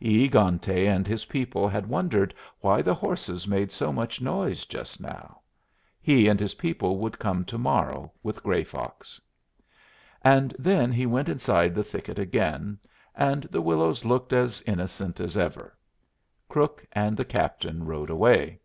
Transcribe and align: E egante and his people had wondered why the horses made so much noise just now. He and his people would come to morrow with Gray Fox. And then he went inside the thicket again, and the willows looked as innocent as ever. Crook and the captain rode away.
E 0.00 0.28
egante 0.28 0.88
and 0.92 1.06
his 1.06 1.26
people 1.26 1.68
had 1.68 1.86
wondered 1.86 2.34
why 2.58 2.82
the 2.82 2.94
horses 2.96 3.46
made 3.46 3.70
so 3.70 3.92
much 3.92 4.20
noise 4.20 4.66
just 4.66 5.00
now. 5.00 5.38
He 6.00 6.26
and 6.26 6.40
his 6.40 6.54
people 6.54 6.98
would 6.98 7.16
come 7.16 7.44
to 7.44 7.56
morrow 7.56 8.10
with 8.20 8.42
Gray 8.42 8.64
Fox. 8.64 9.20
And 10.22 10.52
then 10.58 10.90
he 10.90 11.06
went 11.06 11.28
inside 11.28 11.76
the 11.76 11.84
thicket 11.84 12.18
again, 12.18 12.76
and 13.14 13.44
the 13.52 13.62
willows 13.62 14.04
looked 14.04 14.32
as 14.32 14.62
innocent 14.62 15.20
as 15.20 15.36
ever. 15.36 15.78
Crook 16.48 16.84
and 16.90 17.16
the 17.16 17.24
captain 17.24 17.86
rode 17.86 18.10
away. 18.10 18.58